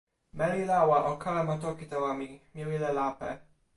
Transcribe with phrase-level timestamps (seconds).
[0.37, 2.27] meli lawa o kalama toki tawa mi.
[2.53, 3.29] mi wile lape.